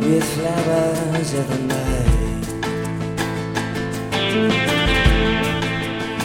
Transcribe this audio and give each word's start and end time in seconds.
With 0.00 0.24
flowers 0.34 1.32
of 1.34 1.48
the 1.48 1.58
night. 1.74 2.44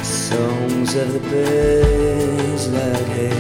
Songs 0.04 0.96
of 0.96 1.14
the 1.14 1.20
birds 1.20 2.68
like 2.70 3.08
hands 3.08 3.33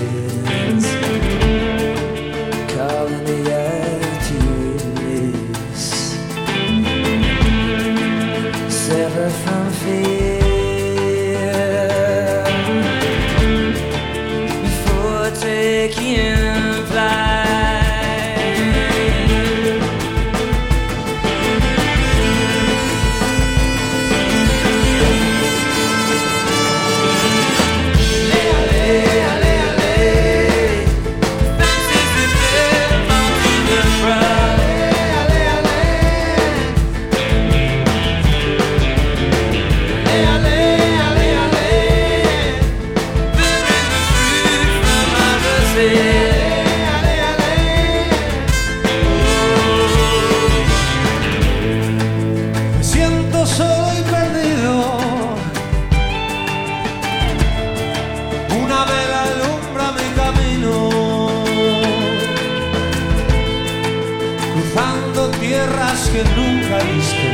Cruzando 64.73 65.29
tierras 65.39 66.09
que 66.09 66.23
nunca 66.35 66.79
he 66.79 66.93
visto. 66.95 67.27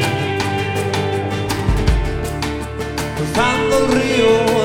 Cruzando 3.16 3.77
el 3.77 3.91
río 3.94 4.58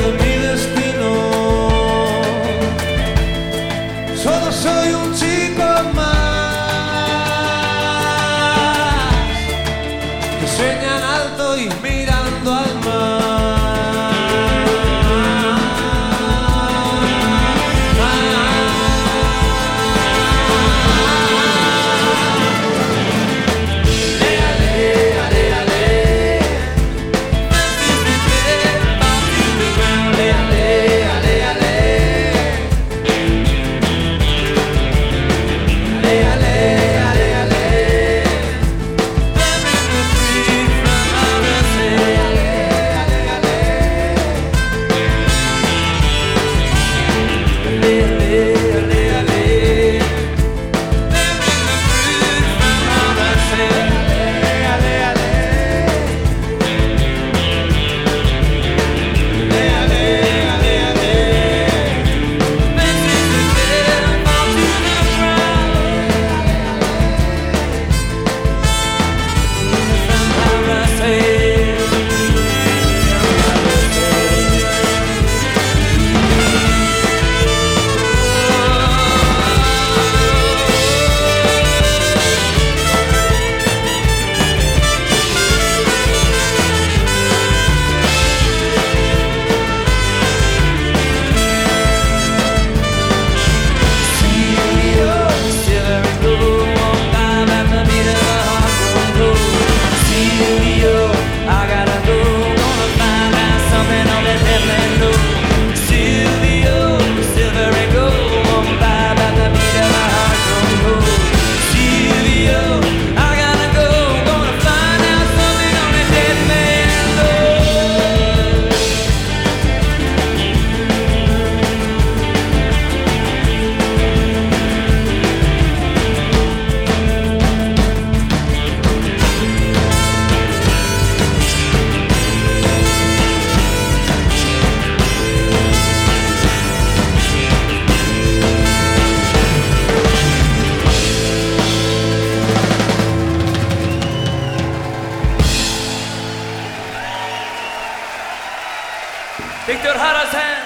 Victor 149.67 149.97
Harasan. 149.97 150.65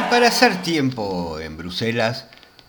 Y 0.00 0.10
para 0.10 0.28
hacer 0.28 0.62
tiempo 0.62 1.38
en 1.40 1.56
Bruselas, 1.56 2.26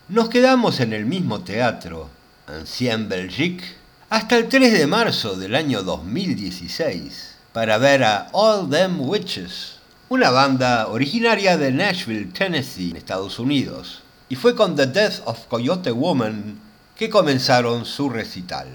nos 0.07 0.29
quedamos 0.29 0.79
en 0.79 0.93
el 0.93 1.05
mismo 1.05 1.41
teatro, 1.41 2.09
Ancien 2.47 3.09
Belgique, 3.09 3.65
hasta 4.09 4.37
el 4.37 4.47
3 4.47 4.71
de 4.71 4.87
marzo 4.87 5.35
del 5.35 5.55
año 5.55 5.83
2016, 5.83 7.35
para 7.53 7.77
ver 7.77 8.03
a 8.03 8.27
All 8.31 8.69
Them 8.69 9.01
Witches, 9.01 9.79
una 10.09 10.29
banda 10.29 10.87
originaria 10.87 11.57
de 11.57 11.71
Nashville, 11.71 12.31
Tennessee, 12.31 12.91
en 12.91 12.97
Estados 12.97 13.39
Unidos. 13.39 14.03
Y 14.29 14.35
fue 14.35 14.55
con 14.55 14.75
The 14.75 14.87
Death 14.87 15.21
of 15.25 15.47
Coyote 15.47 15.91
Woman 15.91 16.59
que 16.95 17.09
comenzaron 17.09 17.85
su 17.85 18.09
recital. 18.09 18.67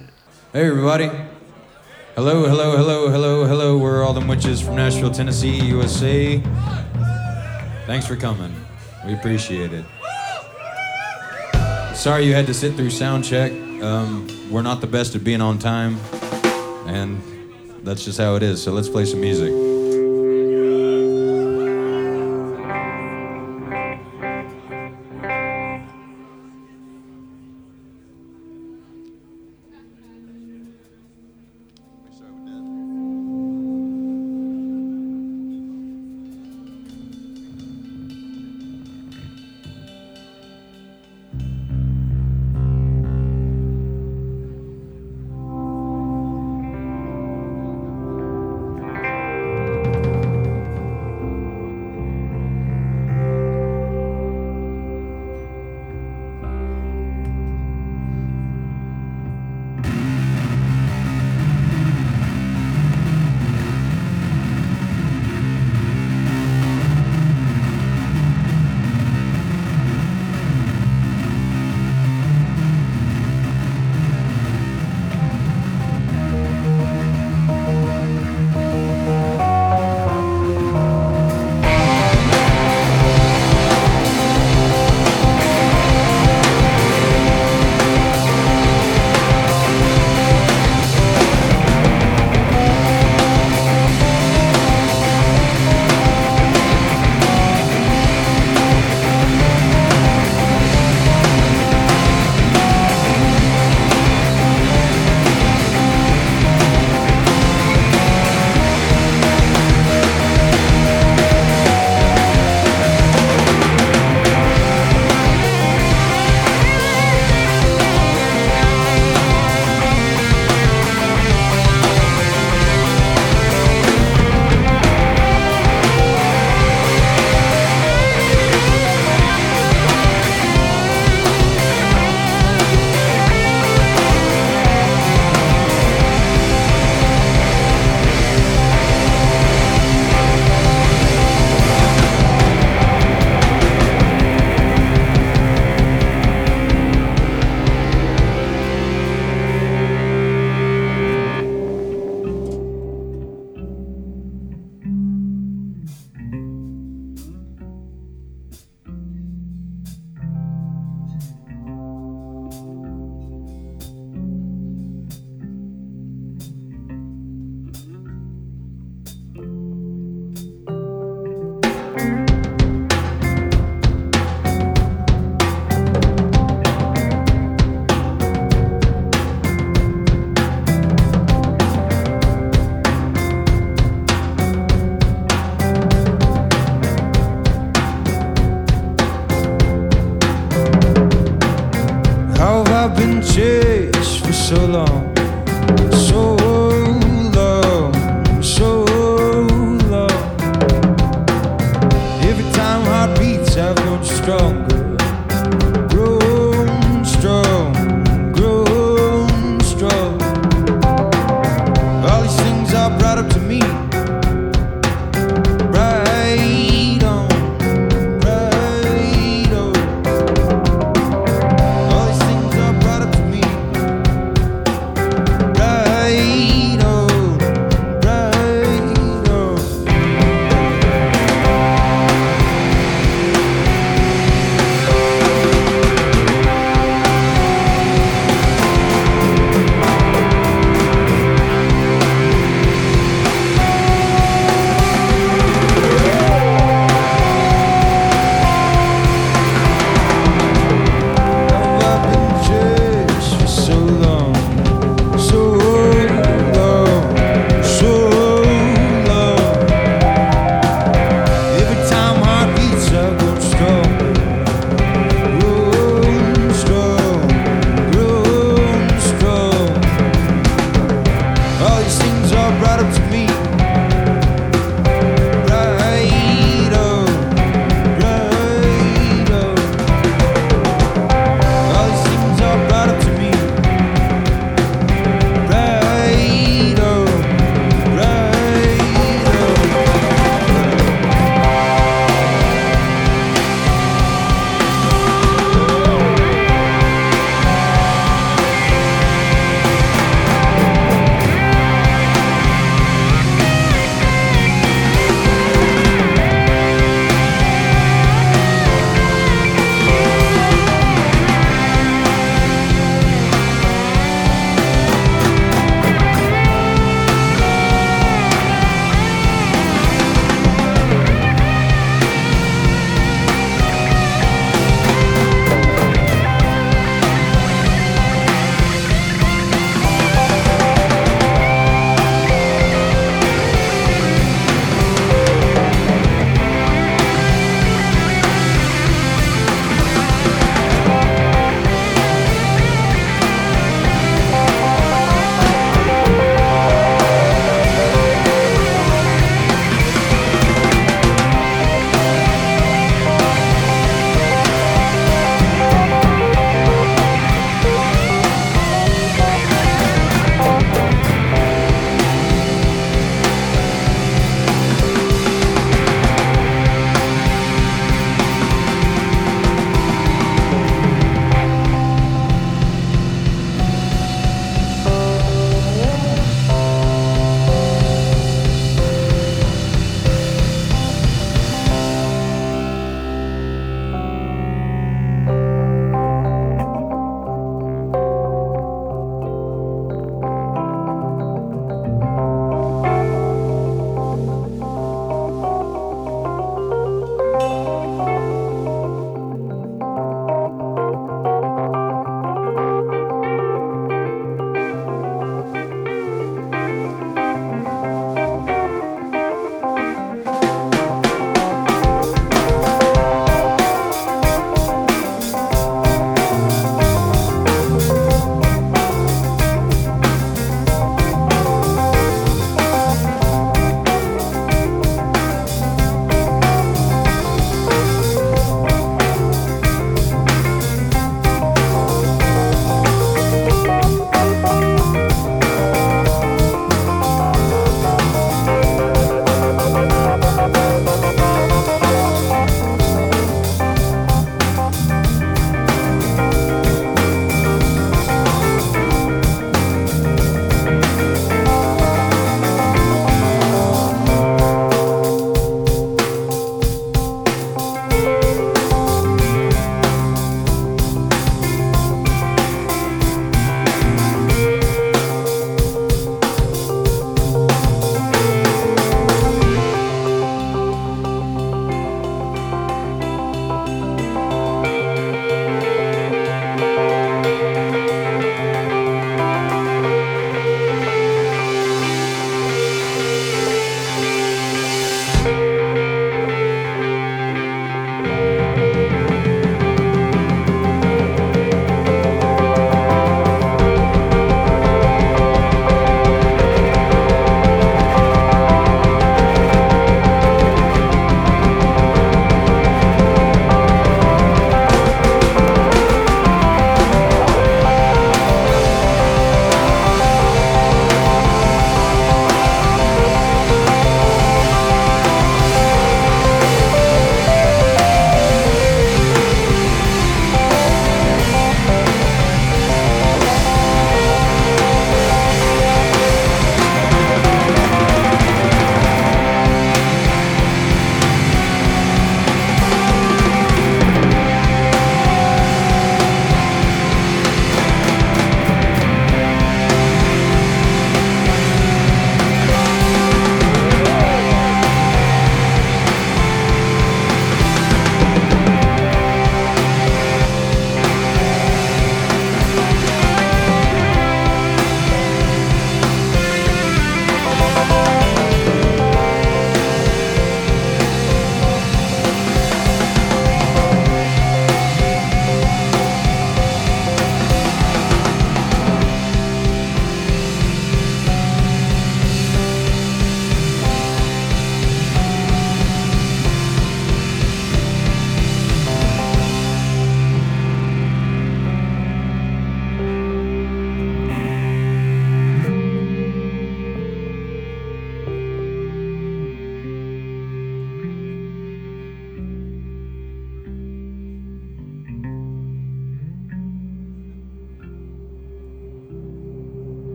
Hey, 0.52 0.64
everybody. 0.64 1.39
Hello, 2.16 2.44
hello, 2.44 2.76
hello, 2.76 3.08
hello, 3.08 3.44
hello. 3.46 3.78
We're 3.78 4.02
all 4.02 4.12
the 4.12 4.24
witches 4.26 4.60
from 4.60 4.74
Nashville, 4.74 5.12
Tennessee, 5.12 5.64
USA. 5.66 6.38
Thanks 7.86 8.04
for 8.04 8.16
coming. 8.16 8.52
We 9.06 9.14
appreciate 9.14 9.70
it. 9.72 9.84
Sorry 11.94 12.26
you 12.26 12.34
had 12.34 12.46
to 12.48 12.54
sit 12.54 12.74
through 12.74 12.90
sound 12.90 13.24
check. 13.24 13.52
Um, 13.80 14.26
we're 14.50 14.62
not 14.62 14.80
the 14.80 14.88
best 14.88 15.14
at 15.14 15.22
being 15.22 15.40
on 15.40 15.58
time, 15.58 15.98
and 16.86 17.22
that's 17.84 18.04
just 18.04 18.18
how 18.18 18.34
it 18.34 18.42
is. 18.42 18.60
So 18.60 18.72
let's 18.72 18.88
play 18.88 19.04
some 19.04 19.20
music. 19.20 19.52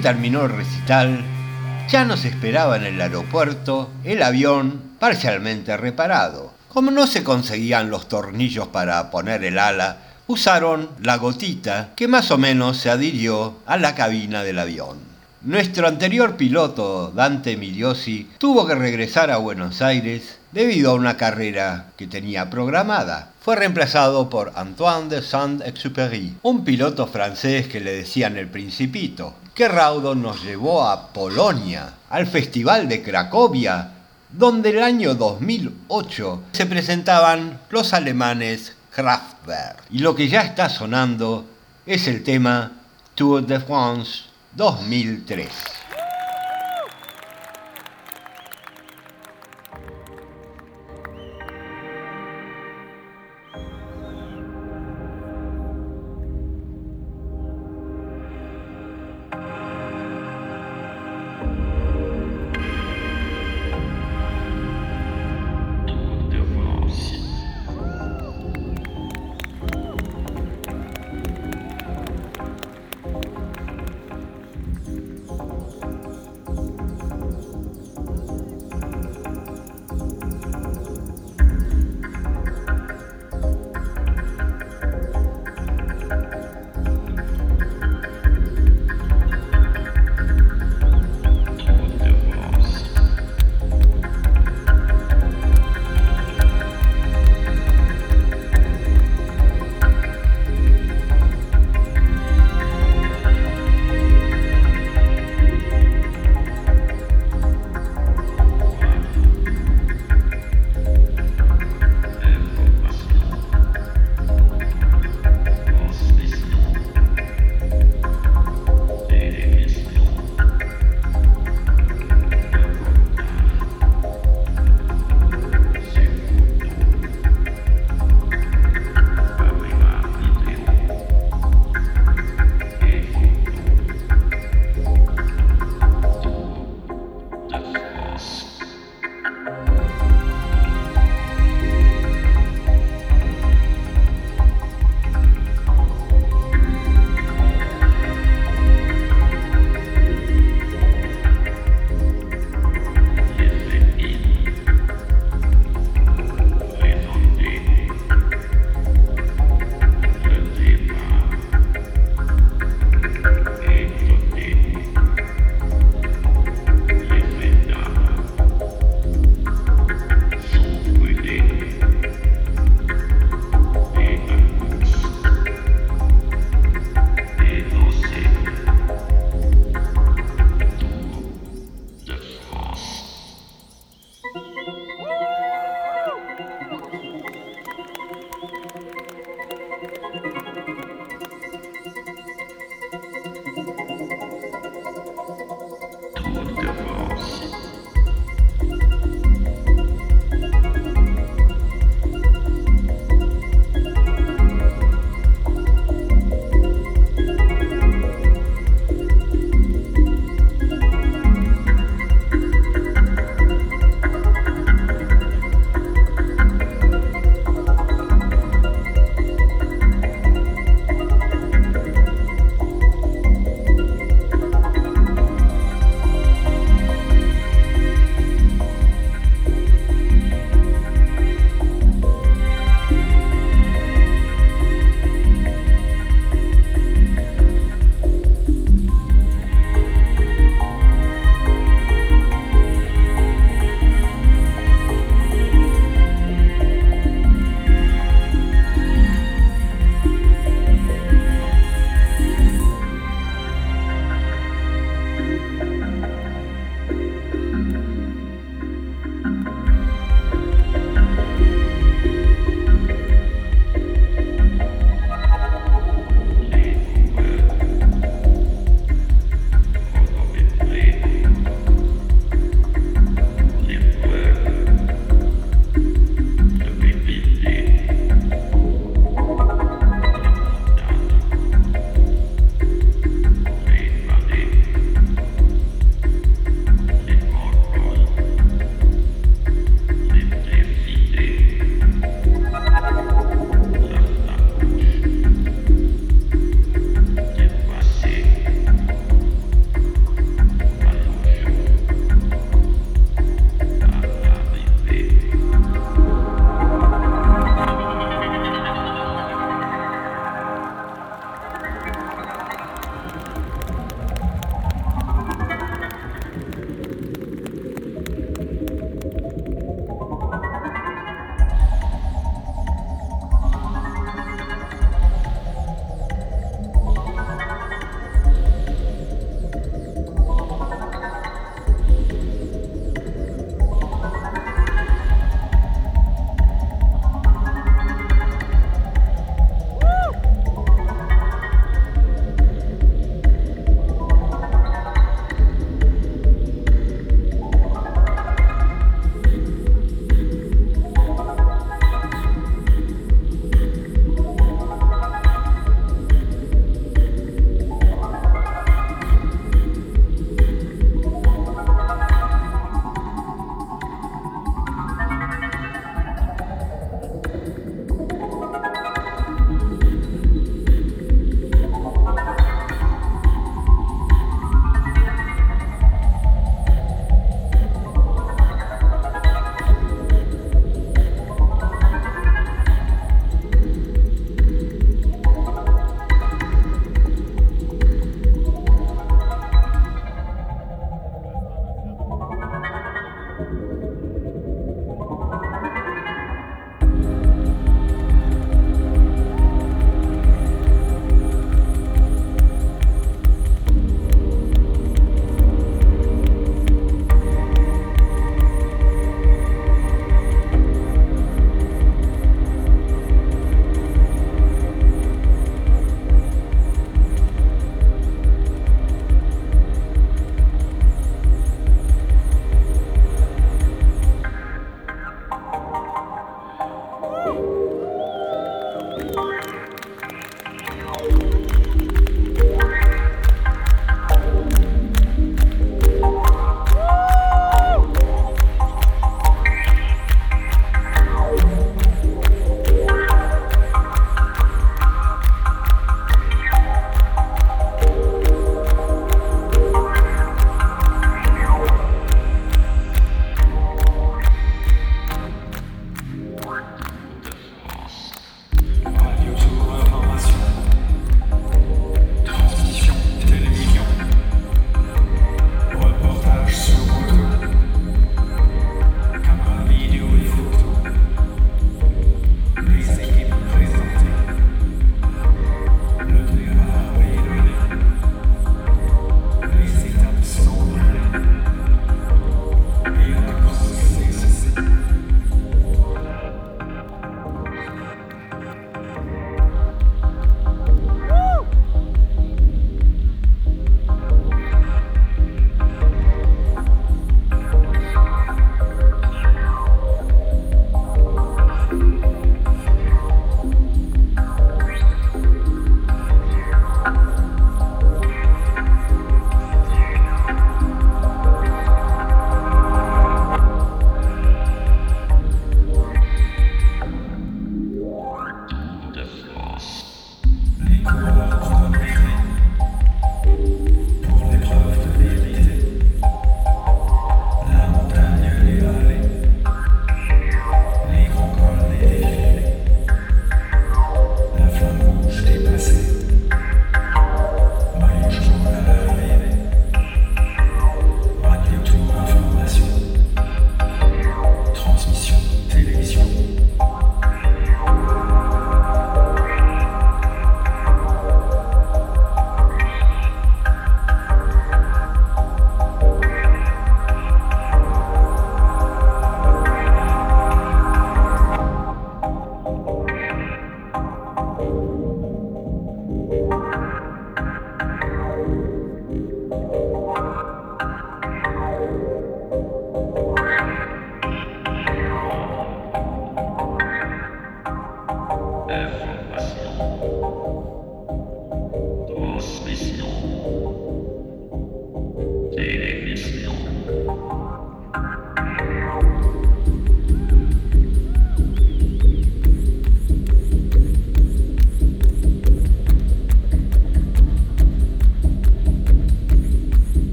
Terminó 0.00 0.44
el 0.44 0.52
recital, 0.52 1.24
ya 1.88 2.04
nos 2.04 2.24
esperaba 2.24 2.76
en 2.76 2.84
el 2.84 3.00
aeropuerto 3.00 3.90
el 4.04 4.22
avión 4.22 4.80
parcialmente 4.98 5.76
reparado. 5.76 6.52
Como 6.68 6.90
no 6.90 7.06
se 7.06 7.24
conseguían 7.24 7.90
los 7.90 8.08
tornillos 8.08 8.68
para 8.68 9.10
poner 9.10 9.44
el 9.44 9.58
ala, 9.58 9.98
usaron 10.26 10.90
la 11.02 11.16
gotita 11.16 11.90
que 11.96 12.06
más 12.06 12.30
o 12.30 12.38
menos 12.38 12.76
se 12.76 12.90
adhirió 12.90 13.56
a 13.66 13.76
la 13.76 13.94
cabina 13.94 14.44
del 14.44 14.60
avión. 14.60 15.10
Nuestro 15.42 15.88
anterior 15.88 16.36
piloto, 16.36 17.10
Dante 17.10 17.56
Migliosi, 17.56 18.28
tuvo 18.38 18.66
que 18.66 18.74
regresar 18.74 19.30
a 19.30 19.38
Buenos 19.38 19.80
Aires 19.80 20.38
debido 20.52 20.90
a 20.90 20.94
una 20.94 21.16
carrera 21.16 21.86
que 21.96 22.06
tenía 22.06 22.50
programada. 22.50 23.32
Fue 23.40 23.56
reemplazado 23.56 24.28
por 24.28 24.52
Antoine 24.54 25.08
de 25.08 25.22
Saint-Exupéry, 25.22 26.36
un 26.42 26.62
piloto 26.62 27.06
francés 27.06 27.68
que 27.68 27.80
le 27.80 27.92
decían 27.92 28.36
el 28.36 28.48
Principito, 28.48 29.34
que 29.54 29.68
raudo 29.68 30.14
nos 30.14 30.42
llevó 30.42 30.86
a 30.86 31.08
Polonia, 31.08 31.94
al 32.08 32.26
Festival 32.26 32.88
de 32.88 33.02
Cracovia, 33.02 33.92
donde 34.30 34.70
el 34.70 34.82
año 34.82 35.14
2008 35.14 36.42
se 36.52 36.66
presentaban 36.66 37.60
los 37.70 37.92
alemanes 37.92 38.74
Kraftwerk. 38.94 39.84
Y 39.90 39.98
lo 39.98 40.14
que 40.14 40.28
ya 40.28 40.42
está 40.42 40.68
sonando 40.68 41.46
es 41.86 42.06
el 42.06 42.22
tema 42.22 42.72
Tour 43.14 43.46
de 43.46 43.60
France 43.60 44.24
2003. 44.54 45.48